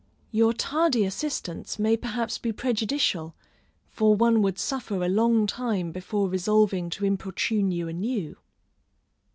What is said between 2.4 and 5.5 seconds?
prejudicial, for one would suffer a long